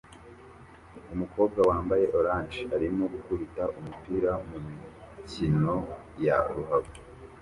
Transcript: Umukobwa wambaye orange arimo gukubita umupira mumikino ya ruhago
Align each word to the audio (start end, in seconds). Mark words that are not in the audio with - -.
Umukobwa 1.13 1.59
wambaye 1.69 2.05
orange 2.17 2.59
arimo 2.75 3.03
gukubita 3.13 3.63
umupira 3.79 4.31
mumikino 4.47 5.75
ya 6.25 6.37
ruhago 6.55 6.97